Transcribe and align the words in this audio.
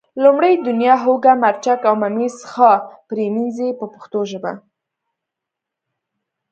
لومړی 0.23 0.53
دڼیا، 0.65 0.93
هوګه، 1.03 1.33
مرچک 1.43 1.79
او 1.89 1.95
ممیز 2.03 2.35
ښه 2.51 2.71
پرېمنځئ 3.09 3.69
په 3.79 3.85
پښتو 3.93 4.19
ژبه. 4.31 4.53